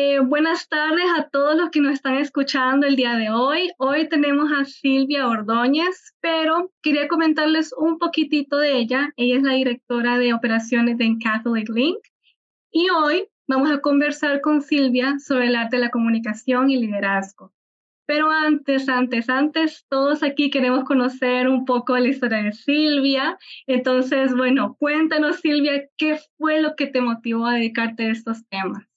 Eh, 0.00 0.20
buenas 0.20 0.68
tardes 0.68 1.06
a 1.16 1.28
todos 1.28 1.56
los 1.56 1.70
que 1.70 1.80
nos 1.80 1.94
están 1.94 2.18
escuchando 2.18 2.86
el 2.86 2.94
día 2.94 3.16
de 3.16 3.30
hoy. 3.30 3.72
Hoy 3.78 4.08
tenemos 4.08 4.48
a 4.52 4.64
Silvia 4.64 5.26
Ordóñez, 5.26 6.14
pero 6.20 6.70
quería 6.82 7.08
comentarles 7.08 7.74
un 7.76 7.98
poquitito 7.98 8.58
de 8.58 8.78
ella. 8.78 9.12
Ella 9.16 9.38
es 9.38 9.42
la 9.42 9.54
directora 9.54 10.16
de 10.18 10.34
operaciones 10.34 10.98
de 10.98 11.16
Catholic 11.20 11.68
Link 11.70 11.98
y 12.70 12.88
hoy 12.90 13.26
vamos 13.48 13.72
a 13.72 13.80
conversar 13.80 14.40
con 14.40 14.62
Silvia 14.62 15.18
sobre 15.18 15.48
el 15.48 15.56
arte 15.56 15.78
de 15.78 15.82
la 15.82 15.90
comunicación 15.90 16.70
y 16.70 16.76
liderazgo. 16.76 17.52
Pero 18.06 18.30
antes, 18.30 18.88
antes, 18.88 19.28
antes, 19.28 19.84
todos 19.88 20.22
aquí 20.22 20.48
queremos 20.50 20.84
conocer 20.84 21.48
un 21.48 21.64
poco 21.64 21.98
la 21.98 22.06
historia 22.06 22.44
de 22.44 22.52
Silvia. 22.52 23.36
Entonces, 23.66 24.32
bueno, 24.36 24.76
cuéntanos, 24.78 25.40
Silvia, 25.40 25.88
¿qué 25.96 26.20
fue 26.36 26.62
lo 26.62 26.76
que 26.76 26.86
te 26.86 27.00
motivó 27.00 27.46
a 27.46 27.54
dedicarte 27.54 28.04
a 28.04 28.12
estos 28.12 28.46
temas? 28.48 28.87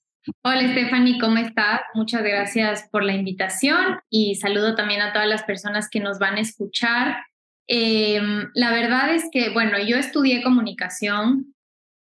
Hola 0.42 0.70
Stephanie, 0.70 1.18
¿cómo 1.18 1.38
estás? 1.38 1.80
Muchas 1.94 2.22
gracias 2.22 2.88
por 2.92 3.02
la 3.02 3.12
invitación 3.12 3.98
y 4.08 4.36
saludo 4.36 4.76
también 4.76 5.02
a 5.02 5.12
todas 5.12 5.26
las 5.26 5.42
personas 5.42 5.88
que 5.90 5.98
nos 5.98 6.20
van 6.20 6.36
a 6.36 6.40
escuchar. 6.42 7.24
Em, 7.66 8.48
la 8.54 8.70
verdad 8.70 9.12
es 9.12 9.24
que, 9.32 9.50
bueno, 9.50 9.78
yo 9.80 9.96
estudié 9.96 10.44
comunicación, 10.44 11.56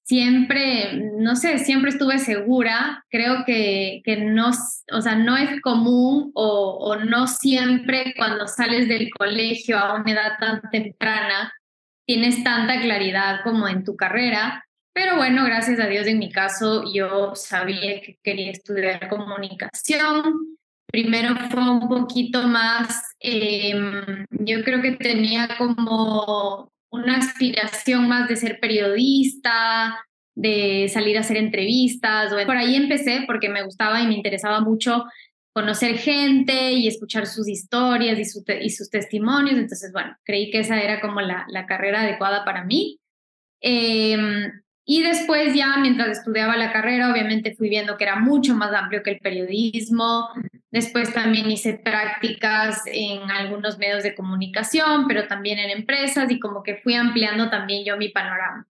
siempre, 0.03 1.11
no 1.17 1.37
sé, 1.37 1.59
siempre 1.59 1.91
estuve 1.91 2.19
segura, 2.19 3.05
creo 3.09 3.45
que, 3.45 4.01
que 4.03 4.17
no, 4.17 4.49
o 4.91 5.01
sea, 5.01 5.15
no 5.15 5.37
es 5.37 5.61
común 5.61 6.31
o, 6.33 6.97
no 6.97 7.25
siempre 7.27 8.13
cuando 8.17 8.47
sales 8.47 8.89
del 8.89 9.11
colegio 9.11 9.79
a 9.79 9.95
una 9.95 10.11
edad 10.11 10.37
tan 10.41 10.61
temprana 10.71 11.53
tienes 12.05 12.43
tanta 12.43 12.81
claridad 12.81 13.41
como 13.45 13.67
en 13.69 13.85
tu 13.85 13.95
carrera, 13.95 14.65
pero 15.01 15.15
bueno, 15.15 15.45
gracias 15.45 15.79
a 15.79 15.87
Dios 15.87 16.07
en 16.07 16.19
mi 16.19 16.29
caso 16.29 16.83
yo 16.93 17.33
sabía 17.33 18.01
que 18.01 18.17
quería 18.21 18.51
estudiar 18.51 19.07
comunicación. 19.07 20.57
Primero 20.91 21.37
fue 21.49 21.69
un 21.69 21.87
poquito 21.87 22.43
más, 22.43 23.15
em, 23.21 24.25
yo 24.29 24.61
creo 24.61 24.81
que 24.81 24.91
tenía 24.97 25.47
como 25.57 26.69
una 26.89 27.15
aspiración 27.15 28.09
más 28.09 28.27
de 28.27 28.35
ser 28.35 28.59
periodista, 28.59 30.03
de 30.35 30.89
salir 30.93 31.15
a 31.15 31.21
hacer 31.21 31.37
entrevistas. 31.37 32.33
Por 32.33 32.57
ahí 32.57 32.75
empecé 32.75 33.23
porque 33.25 33.47
me 33.47 33.63
gustaba 33.63 34.01
y 34.01 34.07
me 34.07 34.15
interesaba 34.15 34.59
mucho 34.59 35.05
conocer 35.53 35.97
gente 35.97 36.73
y 36.73 36.89
escuchar 36.89 37.25
sus 37.25 37.47
historias 37.47 38.19
y, 38.19 38.69
sus 38.69 38.89
testimonios. 38.89 39.57
Entonces, 39.57 39.93
bueno, 39.93 40.13
creí 40.25 40.51
que 40.51 40.59
esa 40.59 40.81
era 40.81 40.99
como 40.99 41.21
la, 41.21 41.45
carrera 41.69 42.01
adecuada 42.01 42.43
para 42.43 42.65
mí. 42.65 42.99
Em, 43.61 44.51
y 44.91 45.03
después 45.03 45.53
ya 45.53 45.77
mientras 45.77 46.17
estudiaba 46.17 46.57
la 46.57 46.71
carrera, 46.71 47.11
obviamente 47.11 47.53
fui 47.53 47.69
viendo 47.69 47.95
que 47.95 48.05
era 48.05 48.15
mucho 48.15 48.55
más 48.55 48.73
amplio 48.73 49.03
que 49.03 49.11
el 49.11 49.19
periodismo. 49.19 50.29
Después 50.71 51.13
también 51.13 51.51
hice 51.51 51.73
prácticas 51.73 52.81
en 52.87 53.29
algunos 53.29 53.77
medios 53.77 54.01
de 54.01 54.15
comunicación, 54.15 55.07
pero 55.07 55.27
también 55.27 55.59
en 55.59 55.69
empresas 55.69 56.31
y 56.31 56.39
como 56.39 56.63
que 56.63 56.77
fui 56.77 56.95
ampliando 56.95 57.51
también 57.51 57.85
yo 57.85 57.97
mi 57.97 58.09
panorama. 58.09 58.65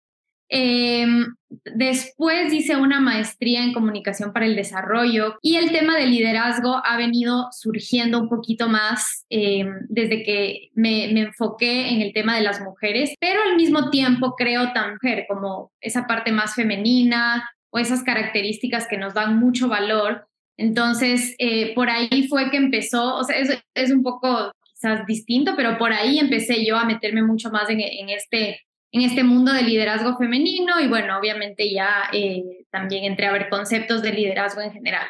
Em, 0.52 1.36
después 1.75 2.52
hice 2.52 2.75
una 2.75 3.00
maestría 3.00 3.64
en 3.64 3.72
comunicación 3.72 4.33
para 4.33 4.47
el 4.47 4.55
desarrollo 4.55 5.38
y 5.44 5.58
el 5.58 5.72
tema 5.72 5.95
del 5.95 6.09
liderazgo 6.09 6.81
ha 6.83 6.97
venido 6.97 7.47
surgiendo 7.52 8.19
un 8.19 8.30
poquito 8.30 8.67
más 8.67 9.25
em, 9.30 9.75
desde 9.89 10.23
que 10.23 10.70
me, 10.73 11.09
me, 11.14 11.22
enfoqué 11.22 11.89
en 11.89 12.02
el 12.02 12.14
tema 12.14 12.36
de 12.36 12.42
las 12.42 12.61
mujeres, 12.61 13.14
pero 13.20 13.42
al 13.44 13.58
mismo 13.58 13.92
tiempo 13.92 14.36
creo 14.36 14.73
tan 14.73 14.94
mujer 14.94 15.25
como 15.30 15.72
esa 15.81 16.08
parte 16.08 16.31
más 16.31 16.55
femenina 16.55 17.47
o 17.70 17.77
esas 17.80 18.03
características 18.03 18.88
que 18.88 18.98
nos 18.98 19.14
dan 19.14 19.39
mucho 19.39 19.67
valor. 19.67 20.27
Entonces, 20.58 21.36
eh, 21.38 21.73
por 21.76 21.89
ahí 21.89 22.27
fue 22.27 22.49
que 22.49 22.58
empezó, 22.58 23.15
o 23.15 23.23
sea, 23.23 23.38
es, 23.38 23.64
es, 23.76 23.92
un 23.92 24.04
poco 24.04 24.52
quizás 24.64 25.05
distinto, 25.05 25.54
pero 25.55 25.77
por 25.77 25.93
ahí 25.93 26.20
empecé 26.20 26.65
yo 26.65 26.77
a 26.77 26.86
meterme 26.86 27.23
mucho 27.23 27.49
más 27.49 27.70
en, 27.70 27.80
en 27.80 28.09
este 28.09 28.61
en 28.92 29.02
este 29.02 29.23
mundo 29.23 29.54
del 29.54 29.67
liderazgo 29.67 30.17
femenino 30.17 30.80
y 30.80 30.88
bueno, 30.88 31.17
obviamente 31.17 31.72
ya 31.72 32.10
eh, 32.11 32.66
también 32.72 33.04
entré 33.04 33.27
a 33.27 33.32
ver 33.32 33.50
conceptos 33.50 34.02
de 34.02 34.14
liderazgo 34.14 34.61
en 34.61 34.72
general. 34.72 35.08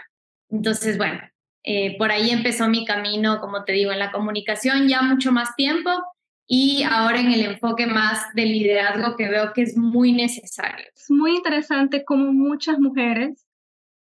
Entonces, 0.50 0.98
bueno, 0.98 1.20
eh, 1.64 1.98
por 1.98 2.12
ahí 2.12 2.32
empezó 2.32 2.68
mi 2.68 2.86
camino, 2.86 3.40
como 3.40 3.64
te 3.64 3.74
digo, 3.74 3.92
en 3.92 4.00
la 4.00 4.12
comunicación 4.12 4.88
ya 4.88 5.02
mucho 5.02 5.32
más 5.32 5.56
tiempo 5.56 5.92
y 6.48 6.84
ahora 6.84 7.20
en 7.20 7.32
el 7.32 7.42
enfoque 7.42 7.86
más 7.86 8.34
del 8.34 8.52
liderazgo 8.52 9.16
que 9.16 9.30
veo 9.30 9.54
que 9.54 9.62
es 9.62 9.78
muy 9.78 10.12
necesario. 10.12 10.86
Es 10.96 11.10
muy 11.12 11.36
interesante 11.36 12.04
cómo 12.04 12.34
muchas 12.34 12.80
mujeres 12.80 13.46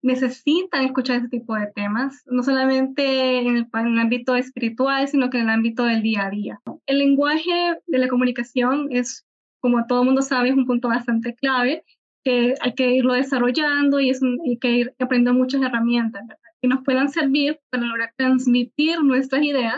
necesitan 0.01 0.85
escuchar 0.85 1.17
ese 1.17 1.27
tipo 1.27 1.55
de 1.55 1.67
temas, 1.75 2.23
no 2.27 2.43
solamente 2.43 3.39
en 3.39 3.57
el, 3.57 3.67
en 3.73 3.87
el, 3.87 3.99
ámbito 3.99 4.35
espiritual, 4.35 5.07
sino 5.07 5.29
que 5.29 5.37
en 5.39 5.45
el 5.45 5.49
ámbito 5.49 5.83
del 5.83 6.01
día 6.01 6.27
a 6.27 6.29
día. 6.29 6.61
El 6.85 6.99
lenguaje 6.99 7.77
de 7.85 7.97
la 7.97 8.07
comunicación 8.07 8.87
es 8.91 9.26
como 9.67 9.85
todo 9.85 9.99
el 9.99 10.05
mundo 10.05 10.21
sabe, 10.21 10.47
es 10.47 10.55
un 10.55 10.65
punto 10.65 10.87
bastante 10.87 11.35
clave 11.35 11.83
que 12.23 12.53
hay 12.61 12.73
que 12.73 12.89
irlo 12.93 13.13
desarrollando 13.13 13.99
y, 13.99 14.11
es 14.11 14.21
hay 14.23 14.57
que 14.59 14.71
ir 14.71 14.95
aprendiendo 14.97 15.33
muchas 15.33 15.61
herramientas 15.61 16.23
que 16.61 16.69
nos 16.69 16.85
puedan 16.85 17.09
servir 17.09 17.59
para 17.69 17.83
lograr 17.83 18.13
transmitir 18.15 19.03
nuestras 19.03 19.43
ideas 19.43 19.77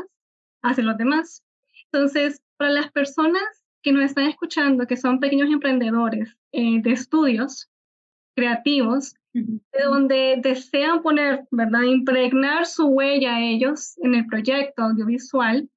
hacia 0.61 0.83
los 0.83 0.95
demás. 0.95 1.43
Entonces, 1.91 2.39
para 2.57 2.69
las 2.69 2.91
personas 2.91 3.41
que 3.81 3.91
nos 3.91 4.03
están 4.03 4.25
escuchando, 4.25 4.85
que 4.85 4.95
son 4.95 5.19
pequeños 5.19 5.49
emprendedores 5.49 6.37
eh, 6.51 6.83
de 6.83 6.91
estudios 6.91 7.67
creativos, 8.35 9.15
de 9.33 9.83
donde 9.83 10.39
desean 10.39 11.01
poner, 11.01 11.47
¿verdad?, 11.49 11.81
impregnar 11.81 12.67
su 12.67 12.85
huella 12.85 13.37
a 13.37 13.41
ellos 13.41 13.97
en 14.03 14.13
el 14.13 14.27
proyecto 14.27 14.83
audiovisual, 14.83 15.67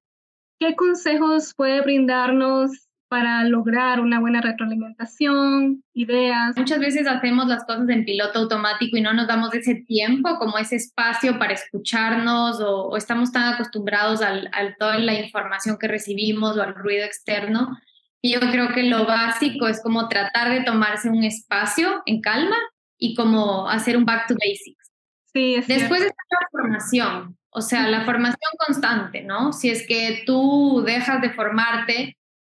¿qué 0.59 0.75
consejos 0.75 1.55
puede 1.55 1.81
brindarnos 1.81 2.87
para 3.13 3.43
lograr 3.43 3.99
una 3.99 4.19
buena 4.19 4.41
retroalimentación, 4.41 5.83
ideas. 5.93 6.57
Muchas 6.57 6.79
veces 6.79 7.05
hacemos 7.05 7.45
las 7.45 7.63
cosas 7.63 7.87
en 7.89 8.05
piloto 8.05 8.39
automático 8.39 8.97
y 8.97 9.01
no 9.01 9.13
nos 9.13 9.27
damos 9.27 9.53
ese 9.53 9.75
tiempo, 9.75 10.39
como 10.39 10.57
ese 10.57 10.77
espacio 10.77 11.37
para 11.37 11.53
escucharnos 11.53 12.59
o, 12.59 12.97
estamos 12.97 13.31
tan 13.31 13.53
acostumbrados 13.53 14.23
a 14.23 14.41
toda 14.79 14.97
la 14.97 15.13
información 15.13 15.77
que 15.79 15.87
recibimos 15.87 16.57
o 16.57 16.63
al 16.63 16.73
ruido 16.73 17.05
externo. 17.05 17.77
Y 18.19 18.33
yo 18.33 18.39
creo 18.39 18.73
que 18.73 18.81
lo 18.81 19.05
básico 19.05 19.67
es 19.67 19.79
como 19.83 20.09
tratar 20.09 20.49
de 20.49 20.63
tomarse 20.63 21.07
un 21.07 21.23
espacio 21.23 22.01
en 22.07 22.19
calma 22.19 22.57
y 22.97 23.13
como 23.13 23.69
hacer 23.69 23.95
un 23.95 24.05
back 24.05 24.25
to 24.27 24.33
basics. 24.33 24.91
Sí, 25.31 25.57
Después 25.67 26.01
está 26.01 26.23
la 26.31 26.47
formación, 26.49 27.37
o 27.51 27.61
sea, 27.61 27.87
la 27.89 28.05
formación 28.05 28.51
constante, 28.65 29.21
¿no? 29.21 29.53
Si 29.53 29.69
es 29.69 29.85
que 29.85 30.23
tú 30.25 30.81
dejas 30.83 31.21
de 31.21 31.29
formarte, 31.29 32.17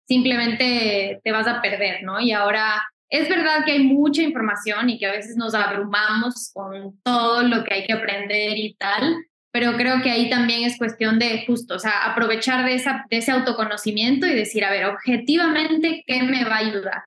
simplemente 0.08 1.20
te 1.24 1.32
vas 1.32 1.48
a 1.48 1.62
perder, 1.62 2.04
¿no? 2.04 2.20
Y 2.20 2.32
ahora 2.32 2.84
es 3.10 3.30
verdad 3.30 3.64
que 3.64 3.74
hay 3.74 3.84
mucha 3.84 4.24
información 4.24 4.90
y 4.90 4.98
que 4.98 5.06
a 5.06 5.12
veces 5.12 5.36
nos 5.38 5.54
abrumamos 5.54 6.52
con 6.52 7.00
todo 7.04 7.44
lo 7.44 7.64
que 7.64 7.76
hay 7.76 7.86
que 7.86 7.94
aprender 7.94 8.58
y 8.58 8.74
tal, 8.74 9.16
pero 9.52 9.78
creo 9.78 10.02
que 10.02 10.10
ahí 10.10 10.32
también 10.32 10.64
es 10.64 10.80
cuestión 10.80 11.20
de 11.20 11.46
justo, 11.46 11.76
o 11.76 11.80
sea, 11.80 12.06
aprovechar 12.06 12.66
de, 12.66 12.74
esa, 12.74 13.06
de 13.12 13.18
ese 13.18 13.32
autoconocimiento 13.32 14.26
y 14.26 14.34
decir, 14.34 14.66
a 14.66 14.72
ver, 14.72 14.86
objetivamente, 14.86 16.04
¿qué 16.08 16.24
me 16.24 16.44
va 16.44 16.56
a 16.56 16.66
ayudar? 16.66 17.04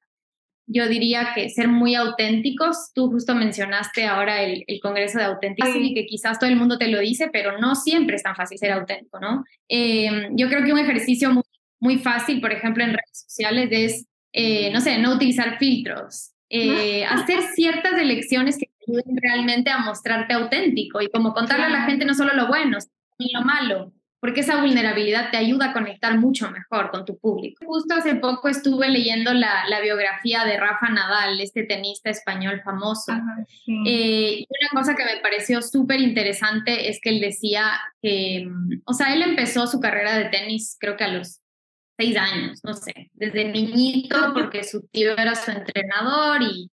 Yo 0.69 0.89
diría 0.89 1.33
que 1.35 1.49
ser 1.49 1.67
muy 1.67 1.97
auténticos, 1.97 2.93
tú 2.95 3.11
justo 3.11 3.35
mencionaste 3.35 4.07
ahora 4.07 4.43
el, 4.43 4.63
el 4.69 4.81
Congreso 4.81 5.19
de 5.19 5.25
Auténticos 5.25 5.75
y 5.75 5.93
que 5.93 6.07
quizás 6.07 6.39
todo 6.39 6.49
el 6.49 6.57
mundo 6.57 6.79
te 6.79 6.87
lo 6.87 7.01
dice, 7.01 7.31
pero 7.33 7.59
no 7.59 7.75
siempre 7.75 8.15
es 8.15 8.23
tan 8.23 8.37
fácil 8.37 8.59
ser 8.59 8.71
auténtico, 8.71 9.19
¿no? 9.19 9.45
Eh, 9.69 10.29
yo 10.33 10.49
creo 10.49 10.65
que 10.65 10.73
un 10.73 10.79
ejercicio 10.79 11.33
muy 11.33 11.43
muy 11.81 11.99
fácil, 11.99 12.41
por 12.41 12.53
ejemplo, 12.53 12.85
en 12.85 12.91
redes 12.91 13.27
sociales 13.27 13.69
es, 13.71 14.07
eh, 14.33 14.71
no 14.73 14.81
sé, 14.81 14.99
no 14.99 15.15
utilizar 15.15 15.59
filtros, 15.59 16.33
eh, 16.49 17.05
hacer 17.05 17.43
ciertas 17.55 17.95
elecciones 17.95 18.57
que 18.57 18.67
te 18.67 18.93
ayuden 18.93 19.17
realmente 19.21 19.71
a 19.71 19.79
mostrarte 19.79 20.35
auténtico 20.35 21.01
y 21.01 21.09
como 21.09 21.35
contarle 21.35 21.67
a 21.67 21.71
la 21.71 21.85
gente 21.87 22.05
no 22.05 22.15
solo 22.15 22.35
lo 22.35 22.47
bueno, 22.47 22.79
sino 22.81 23.41
lo 23.41 23.45
malo, 23.45 23.93
porque 24.21 24.41
esa 24.41 24.61
vulnerabilidad 24.61 25.31
te 25.31 25.37
ayuda 25.37 25.67
a 25.67 25.73
conectar 25.73 26.19
mucho 26.19 26.51
mejor 26.51 26.91
con 26.91 27.05
tu 27.05 27.19
público. 27.19 27.65
Justo 27.67 27.95
hace 27.95 28.15
poco 28.17 28.49
estuve 28.49 28.89
leyendo 28.89 29.35
la, 29.35 29.69
la 29.69 29.81
biografía 29.81 30.45
de 30.45 30.57
Rafa 30.57 30.89
Nadal, 30.89 31.41
este 31.41 31.65
tenista 31.65 32.11
español 32.11 32.61
famoso. 32.65 33.13
Eh, 33.87 34.41
y 34.41 34.47
una 34.49 34.81
cosa 34.81 34.95
que 34.95 35.05
me 35.05 35.21
pareció 35.21 35.63
súper 35.63 36.01
interesante 36.01 36.89
es 36.89 37.01
que 37.01 37.11
él 37.11 37.21
decía 37.21 37.73
que, 38.03 38.49
o 38.85 38.95
sea, 38.95 39.13
él 39.15 39.23
empezó 39.23 39.67
su 39.67 39.81
carrera 39.81 40.17
de 40.17 40.27
tenis 40.27 40.77
creo 40.81 40.97
que 40.97 41.05
a 41.05 41.09
los 41.09 41.41
seis 41.97 42.17
años, 42.17 42.61
no 42.63 42.75
sé, 42.75 43.11
desde 43.15 43.51
niñito, 43.51 44.33
porque 44.35 44.65
su 44.65 44.87
tío 44.89 45.17
era 45.17 45.35
su 45.35 45.51
entrenador 45.51 46.43
y, 46.43 46.71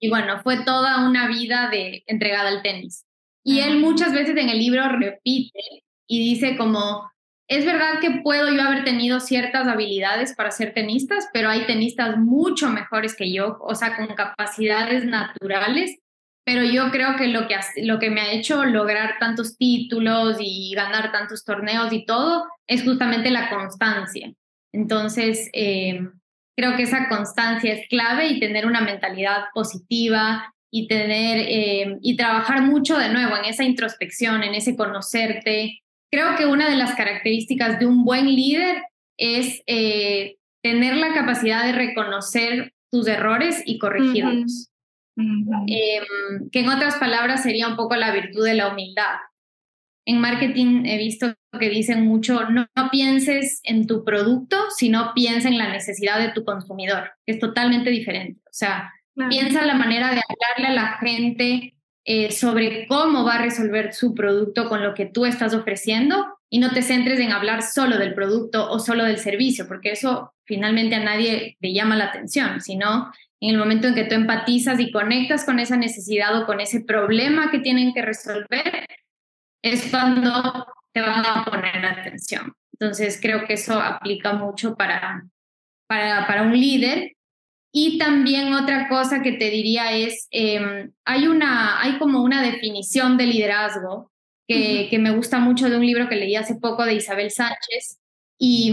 y 0.00 0.08
bueno, 0.08 0.40
fue 0.42 0.64
toda 0.64 1.08
una 1.08 1.28
vida 1.28 1.68
de 1.70 2.02
entregada 2.06 2.48
al 2.48 2.62
tenis. 2.62 3.04
Y 3.42 3.60
él 3.60 3.78
muchas 3.78 4.12
veces 4.12 4.36
en 4.36 4.48
el 4.48 4.58
libro 4.58 4.88
repite 4.88 5.60
y 6.06 6.18
dice 6.18 6.56
como, 6.56 7.10
es 7.48 7.64
verdad 7.64 8.00
que 8.00 8.20
puedo 8.22 8.52
yo 8.52 8.62
haber 8.62 8.84
tenido 8.84 9.20
ciertas 9.20 9.68
habilidades 9.68 10.34
para 10.34 10.50
ser 10.50 10.74
tenistas, 10.74 11.28
pero 11.32 11.48
hay 11.48 11.64
tenistas 11.66 12.18
mucho 12.18 12.68
mejores 12.68 13.14
que 13.14 13.32
yo, 13.32 13.58
o 13.60 13.74
sea, 13.74 13.96
con 13.96 14.08
capacidades 14.08 15.04
naturales 15.04 15.98
pero 16.46 16.62
yo 16.62 16.92
creo 16.92 17.16
que 17.16 17.26
lo 17.26 17.48
que, 17.48 17.56
lo 17.82 17.98
que 17.98 18.08
me 18.08 18.20
ha 18.20 18.32
hecho 18.32 18.64
lograr 18.64 19.16
tantos 19.18 19.58
títulos 19.58 20.36
y 20.38 20.72
ganar 20.76 21.10
tantos 21.10 21.44
torneos 21.44 21.92
y 21.92 22.06
todo 22.06 22.46
es 22.68 22.84
justamente 22.84 23.32
la 23.32 23.50
constancia. 23.50 24.32
Entonces, 24.72 25.48
eh, 25.52 26.00
creo 26.56 26.76
que 26.76 26.82
esa 26.82 27.08
constancia 27.08 27.72
es 27.72 27.88
clave 27.88 28.28
y 28.28 28.40
tener 28.40 28.66
una 28.66 28.80
mentalidad 28.80 29.44
positiva 29.54 30.54
y 30.70 30.88
tener 30.88 31.38
eh, 31.48 31.98
y 32.02 32.16
trabajar 32.16 32.62
mucho 32.62 32.98
de 32.98 33.10
nuevo 33.10 33.36
en 33.36 33.44
esa 33.44 33.64
introspección, 33.64 34.42
en 34.42 34.54
ese 34.54 34.76
conocerte. 34.76 35.80
Creo 36.10 36.36
que 36.36 36.46
una 36.46 36.68
de 36.68 36.76
las 36.76 36.94
características 36.94 37.78
de 37.78 37.86
un 37.86 38.04
buen 38.04 38.26
líder 38.26 38.82
es 39.18 39.62
eh, 39.66 40.36
tener 40.62 40.96
la 40.96 41.14
capacidad 41.14 41.64
de 41.64 41.72
reconocer 41.72 42.72
tus 42.90 43.06
errores 43.06 43.62
y 43.64 43.78
corregirlos. 43.78 44.70
Em, 45.18 46.50
que 46.50 46.60
en 46.60 46.68
otras 46.68 46.96
palabras 46.96 47.42
sería 47.42 47.68
un 47.68 47.76
poco 47.76 47.96
la 47.96 48.12
virtud 48.12 48.44
de 48.44 48.54
la 48.54 48.68
humildad. 48.68 49.16
En 50.06 50.20
marketing 50.20 50.84
he 50.86 50.98
visto 50.98 51.34
que 51.58 51.68
dicen 51.68 52.06
mucho, 52.06 52.48
no, 52.48 52.68
pienses 52.92 53.60
en 53.64 53.86
tu 53.88 54.04
producto, 54.04 54.56
sino 54.76 55.12
piensa 55.14 55.48
en 55.48 55.58
la 55.58 55.68
necesidad 55.68 56.20
de 56.20 56.30
tu 56.30 56.44
consumidor, 56.44 57.10
es 57.26 57.40
totalmente 57.40 57.90
diferente. 57.90 58.40
O 58.44 58.52
sea, 58.52 58.92
piensa 59.28 59.66
la 59.66 59.74
manera 59.74 60.14
de 60.14 60.22
hablarle 60.28 60.68
a 60.68 60.82
la 60.82 60.98
gente 60.98 61.74
eh, 62.04 62.30
sobre 62.30 62.86
cómo 62.86 63.24
va 63.24 63.34
a 63.34 63.42
resolver 63.42 63.92
su 63.92 64.14
producto 64.14 64.68
con 64.68 64.82
lo 64.82 64.94
que 64.94 65.06
tú 65.06 65.26
estás 65.26 65.54
ofreciendo 65.54 66.38
y 66.48 66.60
no 66.60 66.70
te 66.70 66.82
centres 66.82 67.18
en 67.18 67.32
hablar 67.32 67.62
solo 67.62 67.98
del 67.98 68.14
producto 68.14 68.70
o 68.70 68.78
solo 68.78 69.02
del 69.02 69.18
servicio, 69.18 69.66
porque 69.66 69.90
eso 69.90 70.32
finalmente 70.44 70.94
a 70.94 71.02
nadie 71.02 71.56
le 71.60 71.72
llama 71.72 71.96
la 71.96 72.04
atención, 72.04 72.60
sino 72.60 73.10
en 73.40 73.50
el 73.50 73.58
momento 73.58 73.88
en 73.88 73.94
que 73.94 74.04
tú 74.04 74.14
empatizas 74.14 74.78
y 74.78 74.92
conectas 74.92 75.44
con 75.44 75.58
esa 75.58 75.76
necesidad 75.76 76.40
o 76.40 76.46
con 76.46 76.60
ese 76.60 76.80
problema 76.80 77.50
que 77.50 77.58
tienen 77.58 77.92
que 77.92 78.02
resolver, 78.02 78.86
es 79.72 79.90
cuando 79.90 80.66
te 80.92 81.00
van 81.00 81.24
a 81.24 81.44
poner 81.44 81.84
atención. 81.84 82.52
Entonces, 82.72 83.18
creo 83.20 83.46
que 83.46 83.54
eso 83.54 83.80
aplica 83.80 84.32
mucho 84.34 84.76
para, 84.76 85.24
para, 85.86 86.26
para 86.26 86.42
un 86.42 86.52
líder. 86.52 87.12
Y 87.72 87.98
también 87.98 88.54
otra 88.54 88.88
cosa 88.88 89.22
que 89.22 89.32
te 89.32 89.50
diría 89.50 89.92
es, 89.92 90.28
em, 90.30 90.92
hay, 91.04 91.26
una, 91.26 91.80
hay 91.80 91.98
como 91.98 92.22
una 92.22 92.42
definición 92.42 93.16
de 93.16 93.26
liderazgo 93.26 94.10
que, 94.48 94.88
que, 94.90 94.98
me 94.98 95.10
gusta 95.10 95.38
mucho 95.38 95.68
de 95.68 95.76
un 95.76 95.84
libro 95.84 96.08
que 96.08 96.16
leí 96.16 96.36
hace 96.36 96.54
poco 96.54 96.84
de 96.84 96.94
Isabel 96.94 97.30
Sánchez. 97.30 97.98
Y, 98.38 98.72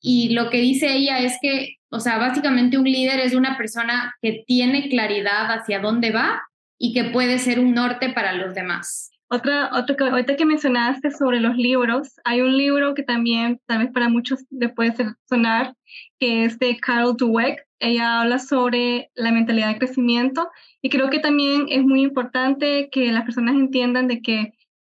y 0.00 0.30
lo 0.30 0.50
que 0.50 0.58
dice 0.58 0.92
ella 0.92 1.20
es 1.20 1.38
que 1.40 1.76
o 1.94 2.00
sea, 2.00 2.18
básicamente 2.18 2.76
un 2.76 2.84
líder 2.84 3.20
es 3.20 3.34
una 3.34 3.56
persona 3.56 4.16
que 4.20 4.42
tiene 4.48 4.88
claridad 4.88 5.46
hacia 5.52 5.78
dónde 5.78 6.10
va 6.10 6.42
y 6.76 6.92
que 6.92 7.04
puede 7.04 7.38
ser 7.38 7.60
un 7.60 7.72
norte 7.72 8.08
para 8.08 8.32
los 8.32 8.52
demás. 8.52 9.12
Otra, 9.30 9.70
otra 9.72 9.96
que 9.96 10.04
ahorita 10.04 10.36
que 10.36 10.44
mencionaste 10.44 11.10
sobre 11.10 11.40
los 11.40 11.56
libros, 11.56 12.20
hay 12.24 12.42
un 12.42 12.56
libro 12.56 12.94
que 12.94 13.02
también 13.02 13.60
tal 13.66 13.78
vez 13.78 13.90
para 13.90 14.08
muchos 14.08 14.44
le 14.50 14.68
puede 14.68 14.94
sonar, 15.28 15.74
que 16.18 16.44
es 16.44 16.58
de 16.58 16.76
Carol 16.78 17.16
Dweck. 17.16 17.66
Ella 17.80 18.20
habla 18.20 18.38
sobre 18.38 19.10
la 19.14 19.32
mentalidad 19.32 19.68
de 19.68 19.78
crecimiento 19.78 20.50
y 20.82 20.90
creo 20.90 21.10
que 21.10 21.20
también 21.20 21.66
es 21.68 21.82
muy 21.84 22.02
importante 22.02 22.88
que 22.90 23.12
las 23.12 23.24
personas 23.24 23.54
entiendan 23.54 24.08
de 24.08 24.20
que 24.20 24.52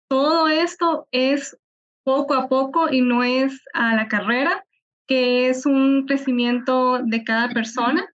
todo 0.08 0.48
esto 0.48 1.08
es 1.12 1.58
poco 2.04 2.34
a 2.34 2.48
poco 2.48 2.92
y 2.92 3.02
no 3.02 3.24
es 3.24 3.62
a 3.74 3.96
la 3.96 4.08
carrera, 4.08 4.66
que 5.08 5.50
es 5.50 5.66
un 5.66 6.06
crecimiento 6.06 7.00
de 7.04 7.24
cada 7.24 7.50
persona 7.50 8.08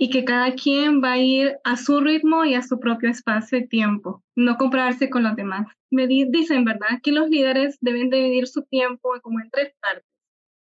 y 0.00 0.10
que 0.10 0.24
cada 0.24 0.54
quien 0.54 1.02
va 1.02 1.12
a 1.12 1.18
ir 1.18 1.58
a 1.64 1.76
su 1.76 2.00
ritmo 2.00 2.44
y 2.44 2.54
a 2.54 2.62
su 2.62 2.78
propio 2.78 3.10
espacio 3.10 3.58
y 3.58 3.66
tiempo, 3.66 4.22
no 4.36 4.56
compararse 4.56 5.10
con 5.10 5.24
los 5.24 5.34
demás. 5.34 5.66
Me 5.90 6.06
dicen, 6.06 6.64
¿verdad?, 6.64 7.00
que 7.02 7.12
los 7.12 7.28
líderes 7.28 7.78
deben 7.80 8.08
dividir 8.08 8.46
su 8.46 8.62
tiempo 8.62 9.12
como 9.22 9.40
en 9.40 9.50
tres 9.50 9.74
partes. 9.80 10.04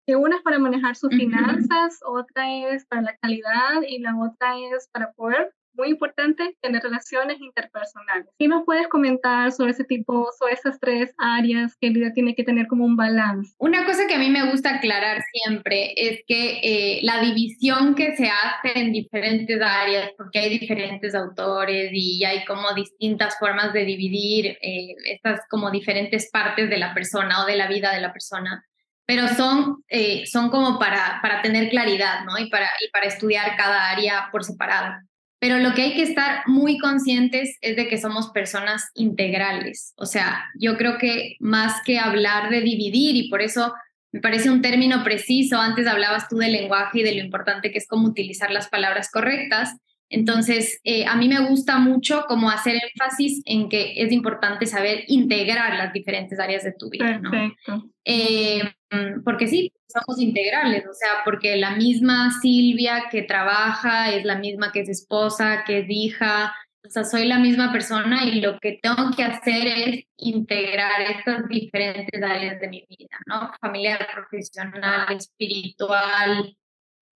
Que 0.06 0.16
una 0.16 0.36
es 0.36 0.42
para 0.42 0.58
manejar 0.58 0.96
sus 0.96 1.10
finanzas, 1.10 2.00
otra 2.04 2.50
es 2.72 2.86
para 2.86 3.02
la 3.02 3.16
calidad 3.18 3.82
y 3.86 3.98
la 3.98 4.16
otra 4.18 4.58
es 4.58 4.88
para 4.90 5.12
poder 5.12 5.52
muy 5.74 5.88
importante 5.88 6.56
tener 6.60 6.82
relaciones 6.82 7.40
interpersonales. 7.40 8.26
¿Qué 8.38 8.48
nos 8.48 8.64
puedes 8.64 8.88
comentar 8.88 9.52
sobre 9.52 9.72
ese 9.72 9.84
tipo, 9.84 10.28
sobre 10.38 10.54
esas 10.54 10.78
tres 10.80 11.12
áreas 11.18 11.76
que 11.80 11.88
el 11.88 11.94
líder 11.94 12.12
tiene 12.12 12.34
que 12.34 12.44
tener 12.44 12.66
como 12.66 12.84
un 12.84 12.96
balance? 12.96 13.54
Una 13.58 13.84
cosa 13.84 14.06
que 14.06 14.14
a 14.14 14.18
mí 14.18 14.30
me 14.30 14.50
gusta 14.50 14.76
aclarar 14.76 15.22
siempre 15.32 15.94
es 15.96 16.20
que 16.26 16.60
eh, 16.62 17.00
la 17.02 17.20
división 17.20 17.94
que 17.94 18.16
se 18.16 18.28
hace 18.28 18.78
en 18.78 18.92
diferentes 18.92 19.60
áreas, 19.60 20.10
porque 20.16 20.40
hay 20.40 20.58
diferentes 20.58 21.14
autores 21.14 21.90
y 21.92 22.24
hay 22.24 22.44
como 22.44 22.72
distintas 22.74 23.38
formas 23.38 23.72
de 23.72 23.84
dividir 23.84 24.58
eh, 24.62 24.94
estas 25.04 25.40
como 25.48 25.70
diferentes 25.70 26.30
partes 26.30 26.68
de 26.68 26.78
la 26.78 26.94
persona 26.94 27.42
o 27.42 27.46
de 27.46 27.56
la 27.56 27.68
vida 27.68 27.94
de 27.94 28.00
la 28.00 28.12
persona 28.12 28.64
pero 29.10 29.26
son, 29.26 29.82
eh, 29.88 30.24
son 30.26 30.50
como 30.50 30.78
para, 30.78 31.18
para 31.20 31.42
tener 31.42 31.68
claridad, 31.68 32.24
¿no? 32.24 32.38
Y 32.38 32.48
para, 32.48 32.70
y 32.80 32.88
para 32.92 33.06
estudiar 33.06 33.56
cada 33.56 33.90
área 33.90 34.28
por 34.30 34.44
separado. 34.44 35.00
Pero 35.40 35.58
lo 35.58 35.74
que 35.74 35.82
hay 35.82 35.94
que 35.94 36.02
estar 36.02 36.42
muy 36.46 36.78
conscientes 36.78 37.56
es 37.62 37.74
de 37.74 37.88
que 37.88 37.98
somos 37.98 38.30
personas 38.30 38.90
integrales. 38.94 39.94
O 39.96 40.04
sea, 40.04 40.44
yo 40.58 40.76
creo 40.76 40.98
que 40.98 41.36
más 41.40 41.80
que 41.84 41.98
hablar 41.98 42.50
de 42.50 42.60
dividir, 42.60 43.16
y 43.16 43.30
por 43.30 43.40
eso 43.40 43.74
me 44.12 44.20
parece 44.20 44.50
un 44.50 44.60
término 44.60 45.02
preciso, 45.02 45.58
antes 45.58 45.86
hablabas 45.86 46.28
tú 46.28 46.36
del 46.36 46.52
lenguaje 46.52 47.00
y 47.00 47.02
de 47.02 47.14
lo 47.14 47.20
importante 47.20 47.72
que 47.72 47.78
es 47.78 47.86
cómo 47.86 48.08
utilizar 48.08 48.50
las 48.50 48.68
palabras 48.68 49.10
correctas. 49.10 49.76
Entonces, 50.10 50.80
eh, 50.82 51.06
a 51.06 51.14
mí 51.14 51.28
me 51.28 51.48
gusta 51.48 51.78
mucho 51.78 52.24
como 52.26 52.50
hacer 52.50 52.74
énfasis 52.74 53.42
en 53.46 53.68
que 53.68 53.94
es 53.96 54.10
importante 54.10 54.66
saber 54.66 55.04
integrar 55.06 55.76
las 55.76 55.92
diferentes 55.92 56.38
áreas 56.38 56.64
de 56.64 56.72
tu 56.72 56.90
vida. 56.90 57.20
Perfecto. 57.20 57.88
Eh, 58.04 58.62
mm, 58.90 59.22
porque 59.24 59.46
sí, 59.46 59.72
somos 59.86 60.20
integrales, 60.20 60.84
o 60.84 60.92
sea, 60.92 61.22
porque 61.24 61.56
la 61.56 61.76
misma 61.76 62.32
Silvia 62.42 63.04
que 63.10 63.22
trabaja 63.22 64.10
es 64.10 64.24
la 64.24 64.36
misma 64.36 64.72
que 64.72 64.80
es 64.80 64.88
esposa, 64.88 65.62
que 65.64 65.78
es 65.78 65.86
hija, 65.88 66.52
o 66.84 66.88
sea, 66.88 67.04
soy 67.04 67.26
la 67.26 67.38
misma 67.38 67.72
persona 67.72 68.24
y 68.24 68.40
lo 68.40 68.58
que 68.58 68.80
tengo 68.82 69.10
que 69.14 69.22
hacer 69.22 69.66
es 69.66 70.04
integrar 70.16 71.02
estas 71.02 71.46
diferentes 71.48 72.22
áreas 72.22 72.58
de 72.60 72.68
mi 72.68 72.86
vida, 72.88 73.16
¿no? 73.26 73.52
Familiar, 73.60 74.08
profesional, 74.12 75.14
espiritual, 75.14 76.56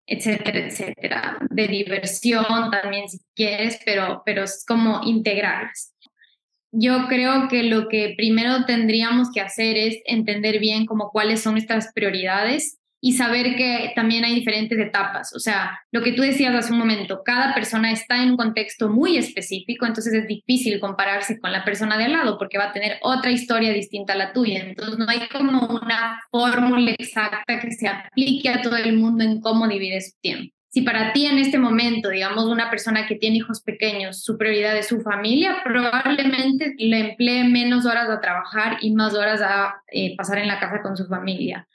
etcétera, 0.06 0.66
etcétera, 0.66 1.38
de 1.50 1.68
diversión 1.68 2.70
también 2.70 3.08
si 3.08 3.18
quieres, 3.34 3.80
pero, 3.84 4.22
pero 4.24 4.44
es 4.44 4.64
como 4.66 5.02
integrarlas. 5.04 5.94
Yo 6.72 7.06
creo 7.08 7.48
que 7.48 7.62
lo 7.62 7.88
que 7.88 8.14
primero 8.16 8.64
tendríamos 8.66 9.30
que 9.32 9.40
hacer 9.40 9.76
es 9.76 9.98
entender 10.06 10.58
bien 10.58 10.86
como 10.86 11.10
cuáles 11.10 11.40
son 11.40 11.52
nuestras 11.54 11.92
prioridades 11.94 12.78
y 13.04 13.12
saber 13.12 13.54
que 13.54 13.92
también 13.94 14.24
hay 14.24 14.34
diferentes 14.34 14.78
etapas. 14.78 15.34
O 15.36 15.38
sea, 15.38 15.78
lo 15.92 16.00
que 16.00 16.12
tú 16.12 16.22
decías 16.22 16.54
hace 16.54 16.72
un 16.72 16.78
momento, 16.78 17.20
cada 17.22 17.52
persona 17.52 17.92
está 17.92 18.22
en 18.22 18.30
un 18.30 18.36
contexto 18.38 18.88
muy 18.88 19.18
específico, 19.18 19.84
entonces 19.84 20.14
es 20.14 20.26
difícil 20.26 20.80
compararse 20.80 21.38
con 21.38 21.52
la 21.52 21.66
persona 21.66 21.98
de 21.98 22.04
al 22.04 22.12
lado 22.12 22.38
porque 22.38 22.56
va 22.56 22.70
a 22.70 22.72
tener 22.72 22.96
otra 23.02 23.30
historia 23.30 23.74
distinta 23.74 24.14
a 24.14 24.16
la 24.16 24.32
tuya. 24.32 24.64
Entonces 24.64 24.96
no 24.96 25.04
hay 25.06 25.28
como 25.28 25.66
una 25.66 26.18
fórmula 26.30 26.92
exacta 26.92 27.60
que 27.60 27.72
se 27.72 27.88
aplique 27.88 28.48
a 28.48 28.62
todo 28.62 28.78
el 28.78 28.96
mundo 28.96 29.22
en 29.22 29.42
cómo 29.42 29.68
divide 29.68 30.00
su 30.00 30.18
tiempo. 30.22 30.54
Si 30.70 30.80
para 30.80 31.12
ti 31.12 31.26
en 31.26 31.36
este 31.36 31.58
momento, 31.58 32.08
digamos, 32.08 32.46
una 32.46 32.70
persona 32.70 33.06
que 33.06 33.16
tiene 33.16 33.36
hijos 33.36 33.60
pequeños, 33.60 34.22
su 34.22 34.38
prioridad 34.38 34.78
es 34.78 34.88
su 34.88 35.02
familia, 35.02 35.58
probablemente 35.62 36.72
le 36.78 37.10
emplee 37.10 37.44
menos 37.44 37.84
horas 37.84 38.08
a 38.08 38.22
trabajar 38.22 38.78
y 38.80 38.94
más 38.94 39.12
horas 39.12 39.42
a 39.42 39.74
eh, 39.92 40.16
pasar 40.16 40.38
en 40.38 40.48
la 40.48 40.58
casa 40.58 40.80
con 40.80 40.96
su 40.96 41.06
familia 41.06 41.68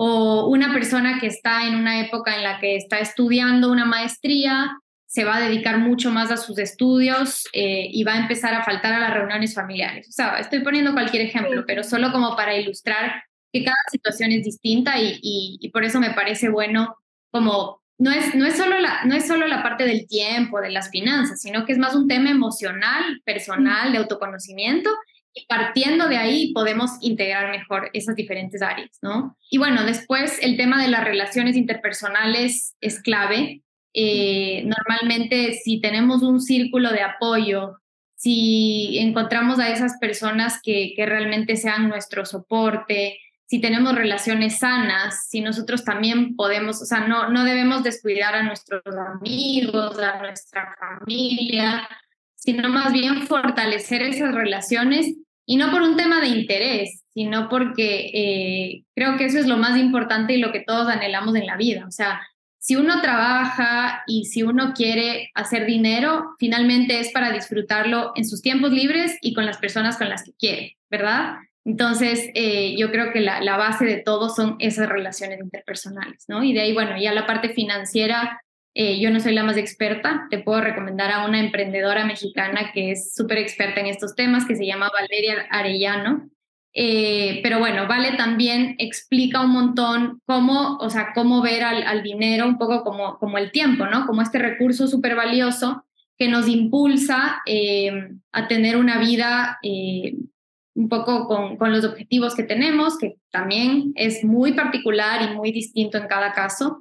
o 0.00 0.46
una 0.46 0.72
persona 0.72 1.18
que 1.18 1.26
está 1.26 1.66
en 1.66 1.74
una 1.74 1.98
época 1.98 2.36
en 2.36 2.44
la 2.44 2.60
que 2.60 2.76
está 2.76 3.00
estudiando 3.00 3.72
una 3.72 3.84
maestría, 3.84 4.78
se 5.06 5.24
va 5.24 5.36
a 5.36 5.40
dedicar 5.40 5.78
mucho 5.78 6.12
más 6.12 6.30
a 6.30 6.36
sus 6.36 6.56
estudios 6.58 7.42
eh, 7.52 7.88
y 7.90 8.04
va 8.04 8.12
a 8.12 8.18
empezar 8.18 8.54
a 8.54 8.62
faltar 8.62 8.92
a 8.92 9.00
las 9.00 9.12
reuniones 9.12 9.56
familiares. 9.56 10.06
O 10.08 10.12
sea, 10.12 10.38
estoy 10.38 10.60
poniendo 10.60 10.92
cualquier 10.92 11.24
ejemplo, 11.24 11.64
pero 11.66 11.82
solo 11.82 12.12
como 12.12 12.36
para 12.36 12.56
ilustrar 12.56 13.24
que 13.52 13.64
cada 13.64 13.76
situación 13.90 14.30
es 14.30 14.44
distinta 14.44 15.00
y, 15.00 15.18
y, 15.20 15.68
por 15.70 15.82
eso 15.82 15.98
me 15.98 16.10
parece 16.10 16.48
bueno 16.48 16.94
como 17.32 17.82
no 17.98 18.12
es, 18.12 18.36
no, 18.36 18.46
es 18.46 18.56
solo 18.56 18.78
la, 18.78 19.04
no 19.04 19.16
es 19.16 19.26
solo 19.26 19.48
la 19.48 19.64
parte 19.64 19.84
del 19.84 20.06
tiempo, 20.06 20.60
de 20.60 20.70
las 20.70 20.90
finanzas, 20.90 21.42
sino 21.42 21.66
que 21.66 21.72
es 21.72 21.78
más 21.78 21.96
un 21.96 22.06
tema 22.06 22.30
emocional, 22.30 23.20
personal, 23.24 23.90
de 23.90 23.98
autoconocimiento 23.98 24.90
y 24.90 25.17
partiendo 25.48 26.08
de 26.08 26.16
ahí 26.16 26.52
podemos 26.52 26.92
integrar 27.00 27.50
mejor 27.50 27.90
esas 27.92 28.16
diferentes 28.16 28.62
áreas, 28.62 28.98
¿no? 29.02 29.36
Y 29.50 29.58
bueno, 29.58 29.84
después 29.84 30.38
el 30.42 30.56
tema 30.56 30.82
de 30.82 30.88
las 30.88 31.04
relaciones 31.04 31.56
interpersonales 31.56 32.76
es 32.80 33.00
clave. 33.00 33.62
Eh, 33.94 34.64
normalmente 34.64 35.54
si 35.54 35.80
tenemos 35.80 36.22
un 36.22 36.40
círculo 36.40 36.90
de 36.90 37.02
apoyo, 37.02 37.78
si 38.14 38.98
encontramos 38.98 39.58
a 39.58 39.70
esas 39.70 39.98
personas 39.98 40.60
que, 40.62 40.92
que 40.96 41.06
realmente 41.06 41.56
sean 41.56 41.88
nuestro 41.88 42.24
soporte, 42.24 43.18
si 43.48 43.60
tenemos 43.60 43.94
relaciones 43.94 44.58
sanas, 44.58 45.26
si 45.30 45.40
nosotros 45.40 45.82
también 45.82 46.36
podemos, 46.36 46.82
o 46.82 46.84
sea, 46.84 47.08
no, 47.08 47.30
no 47.30 47.44
debemos 47.44 47.82
descuidar 47.82 48.34
a 48.34 48.42
nuestros 48.42 48.82
amigos, 49.16 49.98
a 49.98 50.18
nuestra 50.18 50.76
familia, 50.78 51.88
sino 52.34 52.68
más 52.68 52.92
bien 52.92 53.26
fortalecer 53.26 54.02
esas 54.02 54.34
relaciones 54.34 55.16
y 55.50 55.56
no 55.56 55.70
por 55.70 55.80
un 55.80 55.96
tema 55.96 56.20
de 56.20 56.28
interés, 56.28 57.04
sino 57.14 57.48
porque 57.48 58.10
eh, 58.12 58.84
creo 58.94 59.16
que 59.16 59.24
eso 59.24 59.38
es 59.38 59.46
lo 59.46 59.56
más 59.56 59.78
importante 59.78 60.34
y 60.34 60.40
lo 60.40 60.52
que 60.52 60.60
todos 60.60 60.88
anhelamos 60.88 61.34
en 61.36 61.46
la 61.46 61.56
vida. 61.56 61.86
O 61.88 61.90
sea, 61.90 62.20
si 62.58 62.76
uno 62.76 63.00
trabaja 63.00 64.02
y 64.06 64.26
si 64.26 64.42
uno 64.42 64.74
quiere 64.74 65.30
hacer 65.34 65.64
dinero, 65.64 66.36
finalmente 66.38 67.00
es 67.00 67.12
para 67.12 67.32
disfrutarlo 67.32 68.12
en 68.14 68.26
sus 68.26 68.42
tiempos 68.42 68.72
libres 68.72 69.16
y 69.22 69.32
con 69.32 69.46
las 69.46 69.56
personas 69.56 69.96
con 69.96 70.10
las 70.10 70.22
que 70.22 70.34
quiere, 70.34 70.76
¿verdad? 70.90 71.36
Entonces, 71.64 72.28
eh, 72.34 72.76
yo 72.76 72.90
creo 72.90 73.10
que 73.10 73.20
la, 73.20 73.40
la, 73.40 73.56
base 73.56 73.86
de 73.86 74.02
todo 74.02 74.28
son 74.28 74.56
esas 74.58 74.86
relaciones 74.86 75.40
interpersonales, 75.40 76.26
¿no? 76.28 76.44
Y 76.44 76.52
de 76.52 76.60
ahí, 76.60 76.74
bueno, 76.74 77.00
ya 77.00 77.12
la 77.14 77.26
parte 77.26 77.48
financiera, 77.54 78.42
eh, 78.80 79.00
yo 79.00 79.10
no 79.10 79.18
soy 79.18 79.32
la 79.32 79.42
más 79.42 79.56
experta, 79.56 80.28
te 80.30 80.38
puedo 80.38 80.60
recomendar 80.60 81.10
a 81.10 81.26
una 81.26 81.40
emprendedora 81.40 82.04
mexicana 82.04 82.70
que 82.72 82.92
es 82.92 83.12
súper 83.12 83.38
experta 83.38 83.80
en 83.80 83.86
estos 83.86 84.14
temas, 84.14 84.46
que 84.46 84.54
se 84.54 84.66
llama 84.66 84.88
Valeria 84.96 85.48
Arellano. 85.50 86.30
Eh, 86.74 87.40
pero 87.42 87.58
bueno, 87.58 87.88
Vale 87.88 88.12
también 88.16 88.76
explica 88.78 89.40
un 89.40 89.50
montón 89.50 90.22
cómo, 90.26 90.76
o 90.76 90.90
sea, 90.90 91.08
cómo 91.12 91.42
ver 91.42 91.64
al, 91.64 92.04
dinero 92.04 92.46
un 92.46 92.56
poco 92.56 92.84
como, 92.84 93.18
como 93.18 93.36
el 93.36 93.50
tiempo, 93.50 93.84
¿no? 93.86 94.06
Como 94.06 94.22
este 94.22 94.38
recurso 94.38 94.86
súper 94.86 95.16
valioso 95.16 95.84
que 96.16 96.28
nos 96.28 96.46
impulsa 96.46 97.42
eh, 97.46 98.10
a 98.30 98.46
tener 98.46 98.76
una 98.76 98.98
vida 99.00 99.58
un 99.64 100.88
poco 100.88 101.26
con, 101.26 101.56
con, 101.56 101.72
los 101.72 101.84
objetivos 101.84 102.36
que 102.36 102.44
tenemos, 102.44 102.96
que 102.96 103.16
también 103.32 103.92
es 103.96 104.22
muy 104.22 104.52
particular 104.52 105.28
y 105.28 105.34
muy 105.34 105.50
distinto 105.50 105.98
en 105.98 106.06
cada 106.06 106.32
caso. 106.32 106.80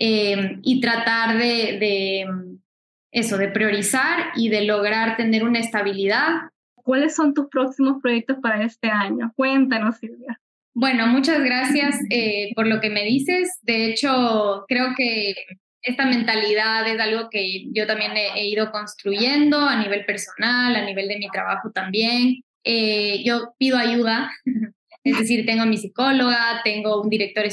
Em, 0.00 0.60
y 0.62 0.80
tratar 0.80 1.38
de, 1.38 2.24
eso, 3.10 3.36
de 3.36 3.48
priorizar 3.48 4.30
y 4.36 4.48
de 4.48 4.62
lograr 4.62 5.16
tener 5.16 5.42
una 5.42 5.58
estabilidad. 5.58 6.34
¿Cuáles 6.76 7.16
son 7.16 7.34
tus 7.34 7.48
próximos 7.48 8.00
proyectos 8.00 8.36
para 8.40 8.62
este 8.62 8.88
año? 8.90 9.32
Cuéntanos, 9.34 9.96
Silvia. 9.96 10.40
Bueno, 10.72 11.08
muchas 11.08 11.42
gracias 11.42 11.98
eh, 12.10 12.52
por 12.54 12.68
lo 12.68 12.80
que 12.80 12.90
me 12.90 13.04
dices. 13.04 13.58
De 13.62 13.86
hecho, 13.86 14.64
creo 14.68 14.94
que 14.96 15.34
esta 15.82 16.06
mentalidad 16.06 16.86
es 16.86 17.00
algo 17.00 17.28
que 17.28 17.64
yo 17.72 17.84
también 17.88 18.12
he, 18.16 18.46
ido 18.46 18.70
construyendo 18.70 19.58
a 19.58 19.82
nivel 19.82 20.04
personal, 20.04 20.76
a 20.76 20.84
nivel 20.84 21.08
de 21.08 21.18
mi 21.18 21.28
trabajo 21.28 21.72
también. 21.72 22.42
Eh, 22.62 23.24
yo 23.24 23.52
pido 23.58 23.76
ayuda, 23.76 24.30
es 25.02 25.18
decir, 25.18 25.44
tengo 25.44 25.62
a 25.62 25.66
mi 25.66 25.76
psicóloga, 25.76 26.60
tengo 26.62 27.02
un 27.02 27.10
director 27.10 27.44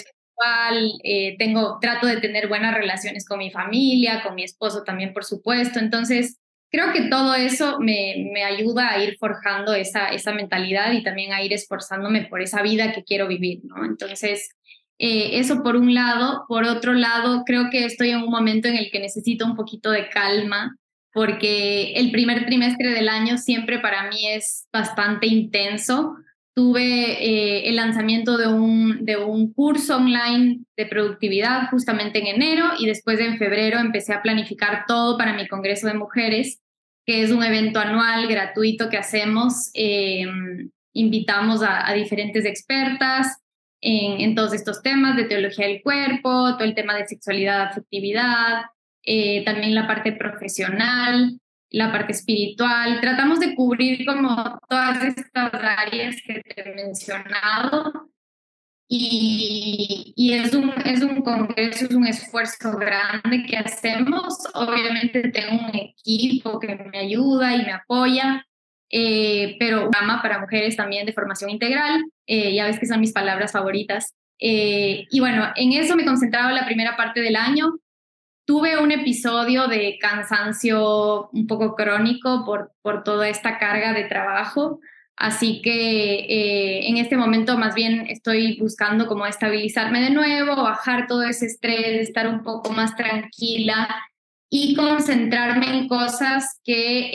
eh, 1.04 1.36
tengo, 1.38 1.78
trato 1.80 2.08
de 2.08 2.18
tener 2.18 2.48
buenas 2.48 2.74
relaciones 2.74 3.26
con 3.28 3.40
mi 3.40 3.52
familia, 3.52 4.22
con 4.24 4.36
mi 4.36 4.44
esposo 4.44 4.84
también, 4.84 5.14
por 5.14 5.24
supuesto. 5.24 5.80
Entonces, 5.80 6.40
creo 6.72 6.92
que 6.92 7.04
todo 7.04 7.36
eso 7.36 7.80
me, 7.80 8.30
me 8.34 8.44
ayuda 8.44 8.92
a 8.92 9.04
ir 9.04 9.18
forjando 9.18 9.74
esa, 9.74 10.10
esa 10.10 10.34
mentalidad 10.34 10.92
y 10.92 11.04
también 11.04 11.34
a 11.34 11.42
ir 11.42 11.54
esforzándome 11.54 12.26
por 12.26 12.42
esa 12.42 12.62
vida 12.62 12.92
que 12.92 13.04
quiero 13.04 13.28
vivir, 13.28 13.62
¿no? 13.64 13.86
Entonces, 13.86 14.50
eh, 14.98 15.40
eso 15.40 15.64
por 15.64 15.76
un 15.76 15.94
lado. 15.94 16.46
Por 16.48 16.66
otro 16.66 16.94
lado, 16.94 17.44
creo 17.46 17.70
que 17.70 17.86
estoy 17.86 18.12
en 18.12 18.24
un 18.24 18.30
momento 18.30 18.68
en 18.68 18.78
el 18.78 18.90
que 18.92 19.00
necesito 19.00 19.46
un 19.46 19.56
poquito 19.56 19.92
de 19.92 20.10
calma 20.10 20.78
porque 21.14 21.94
el 21.94 22.12
primer 22.12 22.46
trimestre 22.46 22.90
del 22.90 23.08
año 23.08 23.38
siempre 23.38 23.80
para 23.80 24.10
mí 24.10 24.28
es 24.28 24.68
bastante 24.74 25.28
intenso 25.28 26.18
tuve 26.56 26.82
eh, 26.82 27.70
el 27.70 27.76
lanzamiento 27.76 28.38
de 28.38 28.48
un, 28.48 29.04
de 29.04 29.18
un 29.18 29.54
curso 29.54 29.98
online 29.98 30.62
de 30.78 30.86
productividad 30.86 31.70
justamente 31.70 32.20
en 32.20 32.28
enero 32.28 32.68
y 32.80 32.86
después 32.86 33.20
en 33.20 33.38
febrero 33.38 33.78
empecé 33.80 34.14
a 34.14 34.22
planificar 34.22 34.86
todo 34.88 35.18
para 35.18 35.34
mi 35.34 35.48
Congreso 35.48 35.88
de 35.88 35.96
Mujeres, 35.96 36.62
que 37.06 37.22
es 37.22 37.32
un 37.32 37.44
evento 37.44 37.80
anual 37.80 38.28
gratuito 38.28 38.90
que 38.90 38.98
hacemos. 38.98 39.70
Em, 39.74 40.72
invitamos 40.94 41.62
a, 41.62 41.92
diferentes 41.94 42.46
expertas 42.46 43.44
en, 43.82 44.22
en, 44.22 44.34
todos 44.34 44.54
estos 44.54 44.82
temas 44.82 45.18
de 45.18 45.26
teología 45.26 45.68
del 45.68 45.82
cuerpo, 45.82 46.56
todo 46.56 46.64
el 46.64 46.74
tema 46.74 46.96
de 46.96 47.06
sexualidad, 47.06 47.64
afectividad, 47.64 48.64
eh, 49.04 49.44
también 49.44 49.76
la 49.76 49.88
parte 49.88 50.14
profesional 50.14 51.38
la 51.70 51.92
parte 51.92 52.14
espiritual. 52.14 53.00
Tratamos 53.02 53.40
de 53.40 53.56
cubrir 53.56 54.06
como 54.06 54.60
todas 54.70 55.04
estas 55.04 55.54
áreas 55.54 56.16
que 56.26 56.42
te 56.42 56.62
he 56.62 56.76
mencionado. 56.76 58.10
Y, 58.88 60.14
y, 60.16 60.34
es, 60.34 60.54
un, 60.54 60.72
es 60.86 61.02
un 61.02 61.22
congreso, 61.24 61.86
es 61.86 61.92
un 61.92 62.06
esfuerzo 62.06 62.78
grande 62.78 63.44
que 63.48 63.58
hacemos. 63.58 64.38
Obviamente 64.54 65.30
tengo 65.30 65.66
un 65.66 65.76
equipo 65.76 66.60
que 66.60 66.76
me 66.76 67.00
ayuda 67.00 67.56
y 67.56 67.66
me 67.66 67.72
apoya, 67.72 68.46
eh, 68.92 69.56
pero 69.60 69.90
ama 70.00 70.22
para 70.22 70.40
mujeres 70.40 70.76
también 70.76 71.06
de 71.06 71.14
formación 71.14 71.50
integral, 71.50 72.06
eh, 72.28 72.54
ya 72.54 72.66
ves 72.66 72.80
que 72.80 72.86
son 72.86 73.00
mis 73.00 73.12
palabras 73.12 73.52
favoritas. 73.52 74.14
Eh, 74.40 75.06
y 75.10 75.20
bueno, 75.20 75.52
en 75.56 75.74
eso 75.74 75.96
me 75.96 76.06
concentraba 76.06 76.52
la 76.52 76.66
primera 76.66 76.96
parte 76.96 77.22
del 77.22 77.38
año 77.38 77.80
tuve 78.46 78.78
un 78.78 78.92
episodio 78.92 79.68
de 79.68 79.98
cansancio 80.00 81.30
un 81.32 81.48
poco 81.48 81.76
crónico 81.76 82.44
por, 82.46 82.72
por 82.82 83.04
toda 83.04 83.28
esta 83.28 83.58
carga 83.58 83.94
de 83.94 84.04
trabajo, 84.06 84.80
así 85.18 85.62
que 85.62 86.20
eh, 86.20 86.88
en 86.88 86.98
este 86.98 87.18
momento 87.18 87.58
más 87.58 87.74
bien 87.74 88.06
estoy 88.08 88.58
buscando 88.60 89.08
como 89.08 89.26
estabilizarme 89.26 90.02
de 90.02 90.12
nuevo, 90.12 90.56
bajar 90.56 91.08
todo 91.08 91.24
ese 91.24 91.48
estrés, 91.48 92.02
estar 92.02 92.28
un 92.28 92.44
poco 92.44 92.72
más 92.72 92.96
tranquila 92.96 93.90
y 94.50 94.76
concentrarme 94.76 95.78
en 95.78 95.88
cosas 95.88 96.60
que 96.64 97.10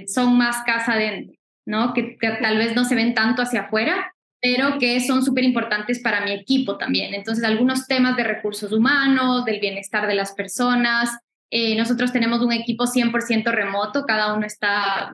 eh, 0.00 0.08
son 0.08 0.38
más 0.38 0.62
casa 0.64 0.94
adentro, 0.94 1.36
¿no? 1.66 1.92
que 1.92 2.16
tal 2.40 2.56
vez 2.56 2.74
no 2.74 2.84
se 2.84 2.94
ven 2.94 3.14
tanto 3.14 3.42
hacia 3.42 3.62
afuera, 3.62 4.14
pero 4.40 4.78
que 4.78 5.00
son 5.00 5.22
súper 5.22 5.44
importantes 5.44 6.00
para 6.00 6.24
mi 6.24 6.32
equipo 6.32 6.78
también. 6.78 7.14
Entonces, 7.14 7.44
algunos 7.44 7.86
temas 7.86 8.16
de 8.16 8.24
recursos 8.24 8.72
humanos, 8.72 9.44
del 9.44 9.60
bienestar 9.60 10.06
de 10.06 10.14
las 10.14 10.32
personas. 10.32 11.18
Eh, 11.50 11.76
nosotros 11.76 12.12
tenemos 12.12 12.40
un 12.40 12.52
equipo 12.52 12.86
100% 12.86 13.50
remoto, 13.50 14.04
cada 14.06 14.34
uno 14.34 14.46
está, 14.46 15.12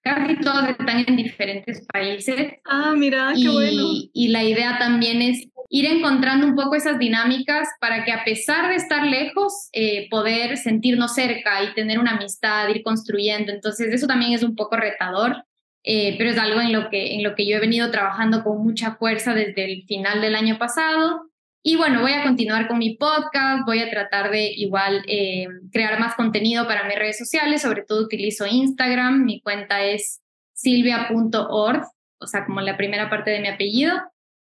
casi 0.00 0.36
todos 0.36 0.68
están 0.68 1.04
en 1.06 1.16
diferentes 1.16 1.84
países. 1.92 2.52
Ah, 2.64 2.94
mira, 2.96 3.32
qué 3.34 3.48
bueno. 3.48 3.88
Y 4.12 4.28
la 4.28 4.44
idea 4.44 4.78
también 4.78 5.22
es 5.22 5.48
ir 5.70 5.86
encontrando 5.86 6.46
un 6.46 6.54
poco 6.54 6.76
esas 6.76 6.98
dinámicas 6.98 7.68
para 7.80 8.04
que 8.04 8.12
a 8.12 8.24
pesar 8.24 8.68
de 8.68 8.76
estar 8.76 9.06
lejos, 9.06 9.68
eh, 9.72 10.08
poder 10.08 10.56
sentirnos 10.56 11.14
cerca 11.14 11.62
y 11.62 11.74
tener 11.74 11.98
una 11.98 12.12
amistad, 12.12 12.68
ir 12.68 12.82
construyendo. 12.82 13.52
Entonces, 13.52 13.92
eso 13.92 14.06
también 14.06 14.32
es 14.32 14.42
un 14.42 14.54
poco 14.54 14.76
retador. 14.76 15.44
Eh, 15.84 16.16
pero 16.18 16.30
es 16.30 16.38
algo 16.38 16.60
en 16.60 16.72
lo, 16.72 16.90
que, 16.90 17.14
en 17.14 17.22
lo 17.22 17.34
que 17.34 17.46
yo 17.46 17.56
he 17.56 17.60
venido 17.60 17.90
trabajando 17.90 18.42
con 18.42 18.62
mucha 18.62 18.96
fuerza 18.96 19.34
desde 19.34 19.64
el 19.64 19.84
final 19.84 20.20
del 20.20 20.34
año 20.34 20.58
pasado. 20.58 21.28
Y 21.62 21.76
bueno, 21.76 22.00
voy 22.00 22.12
a 22.12 22.22
continuar 22.22 22.68
con 22.68 22.78
mi 22.78 22.96
podcast, 22.96 23.64
voy 23.66 23.80
a 23.80 23.90
tratar 23.90 24.30
de 24.30 24.52
igual 24.54 25.02
eh, 25.06 25.46
crear 25.72 25.98
más 25.98 26.14
contenido 26.14 26.66
para 26.66 26.84
mis 26.84 26.96
redes 26.96 27.18
sociales, 27.18 27.62
sobre 27.62 27.82
todo 27.82 28.04
utilizo 28.04 28.46
Instagram, 28.46 29.24
mi 29.24 29.40
cuenta 29.40 29.84
es 29.84 30.22
silvia.org, 30.54 31.82
o 32.20 32.26
sea, 32.26 32.46
como 32.46 32.60
la 32.60 32.76
primera 32.76 33.10
parte 33.10 33.30
de 33.30 33.40
mi 33.40 33.48
apellido. 33.48 33.94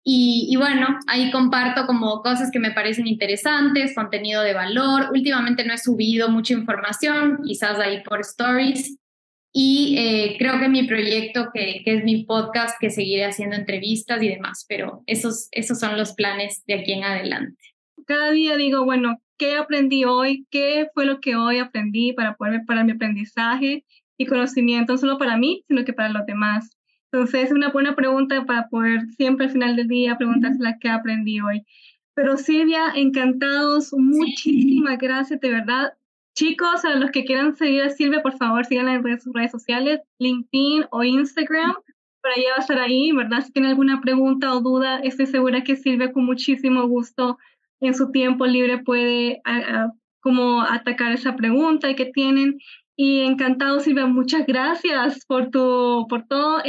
Y, 0.04 0.46
y, 0.50 0.56
bueno, 0.56 0.86
ahí 1.08 1.32
comparto 1.32 1.84
como 1.86 2.22
cosas 2.22 2.50
que 2.52 2.60
me 2.60 2.70
parecen 2.70 3.08
interesantes, 3.08 3.92
contenido 3.92 4.42
de 4.42 4.54
valor. 4.54 5.08
Últimamente 5.12 5.64
no 5.64 5.74
he 5.74 5.78
subido 5.78 6.28
mucha 6.28 6.54
información, 6.54 7.40
quizás 7.44 7.78
ahí 7.80 8.02
por 8.04 8.20
stories, 8.20 8.98
y 9.58 9.96
eh, 9.96 10.36
creo 10.38 10.60
que 10.60 10.68
mi 10.68 10.86
proyecto, 10.86 11.48
que, 11.54 11.80
que, 11.82 11.94
es 11.94 12.04
mi 12.04 12.24
podcast, 12.24 12.78
que 12.78 12.90
seguiré 12.90 13.24
haciendo 13.24 13.56
entrevistas 13.56 14.22
y 14.22 14.28
demás, 14.28 14.66
pero 14.68 15.02
esos, 15.06 15.48
esos 15.50 15.80
son 15.80 15.96
los 15.96 16.12
planes 16.12 16.62
de 16.66 16.74
aquí 16.74 16.92
en 16.92 17.04
adelante. 17.04 17.56
Cada 18.06 18.32
día 18.32 18.58
digo, 18.58 18.84
bueno, 18.84 19.16
¿qué 19.38 19.56
aprendí 19.56 20.04
hoy? 20.04 20.46
¿Qué 20.50 20.88
fue 20.92 21.06
lo 21.06 21.22
que 21.22 21.36
hoy 21.36 21.56
aprendí 21.56 22.12
para 22.12 22.36
poder 22.36 22.64
para 22.66 22.84
mi 22.84 22.92
aprendizaje 22.92 23.86
y 24.18 24.26
conocimiento, 24.26 24.92
no 24.92 24.98
solo 24.98 25.16
para 25.16 25.38
mí, 25.38 25.64
sino 25.68 25.86
que 25.86 25.94
para 25.94 26.10
los 26.10 26.26
demás? 26.26 26.76
Entonces, 27.10 27.44
es 27.44 27.52
una 27.52 27.70
buena 27.70 27.96
pregunta 27.96 28.44
para 28.44 28.68
poder 28.68 29.06
siempre 29.16 29.46
al 29.46 29.52
final 29.52 29.74
del 29.74 29.88
día 29.88 30.18
preguntarse 30.18 30.62
la 30.62 30.76
que 30.78 30.90
aprendí 30.90 31.40
hoy. 31.40 31.62
Pero 32.12 32.36
Silvia, 32.36 32.92
encantados, 32.94 33.94
muchísimas 33.96 34.98
gracias, 34.98 35.40
de 35.40 35.48
verdad. 35.48 35.94
Chicos, 36.36 36.84
a 36.84 36.96
los 36.96 37.10
que 37.12 37.24
quieran 37.24 37.56
seguir 37.56 37.82
a 37.82 37.88
Silvia, 37.88 38.22
por 38.22 38.36
favor, 38.36 38.66
síganla 38.66 38.94
en 38.94 39.20
sus 39.20 39.32
redes 39.32 39.50
sociales, 39.50 40.00
LinkedIn 40.18 40.84
o 40.90 41.02
Instagram, 41.02 41.74
para 42.20 42.34
ella 42.36 42.50
va 42.50 42.56
a 42.56 42.60
estar 42.60 42.78
ahí, 42.78 43.10
¿verdad? 43.12 43.40
Si 43.40 43.52
tienen 43.52 43.70
alguna 43.70 44.02
pregunta 44.02 44.52
o 44.52 44.60
duda, 44.60 44.98
estoy 44.98 45.26
segura 45.26 45.64
que 45.64 45.76
Silvia 45.76 46.12
con 46.12 46.26
muchísimo 46.26 46.86
gusto 46.88 47.38
en 47.80 47.94
su 47.94 48.10
tiempo 48.10 48.44
libre 48.44 48.78
puede 48.78 49.40
como 50.20 50.60
atacar 50.60 51.12
esa 51.12 51.36
pregunta 51.36 51.94
que 51.94 52.06
tienen. 52.06 52.58
Y 52.96 53.20
encantado, 53.20 53.80
Silvia, 53.80 54.04
muchas 54.06 54.46
gracias 54.46 55.24
por, 55.26 55.50
tu, 55.50 56.06
por 56.08 56.26
todo. 56.26 56.62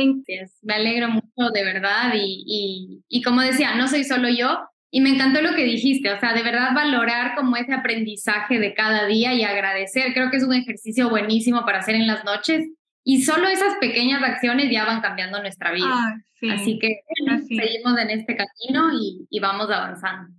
Me 0.62 0.74
alegro 0.76 1.10
mucho, 1.10 1.52
de 1.54 1.64
verdad. 1.66 2.14
Y, 2.16 3.02
y 3.10 3.22
como 3.22 3.42
decía, 3.42 3.76
no 3.76 3.88
soy 3.88 4.06
solo 4.06 4.30
yo, 4.30 4.60
y 4.90 5.02
me 5.02 5.10
encantó 5.10 5.42
lo 5.42 5.54
que 5.54 5.66
dijiste, 5.66 6.12
o 6.12 6.20
sea, 6.20 6.34
de 6.34 6.44
verdad 6.44 6.74
valorar 6.74 7.36
como 7.36 7.58
ese 7.58 7.74
aprendizaje 7.74 8.58
de 8.58 8.74
cada 8.74 9.06
día 9.06 9.34
y 9.34 9.44
agradecer. 9.44 10.14
Creo 10.14 10.32
que 10.32 10.38
es 10.38 10.44
un 10.44 10.54
ejercicio 10.54 11.10
buenísimo 11.10 11.66
para 11.66 11.80
hacer 11.80 11.96
en 11.96 12.08
las 12.08 12.24
noches 12.24 12.66
Y 13.04 13.24
solo 13.24 13.48
esas 13.48 13.76
pequeñas 13.76 14.24
acciones 14.24 14.72
ya 14.72 14.86
van 14.86 15.02
cambiando 15.02 15.42
nuestra 15.42 15.72
vida. 15.72 16.22
Así 16.52 16.80
que 16.80 17.00
seguimos 17.48 17.98
en 18.00 18.12
este 18.12 18.38
camino 18.38 18.94
y, 18.94 19.28
y 19.30 19.40
vamos 19.40 19.70
avanzando. 19.70 20.34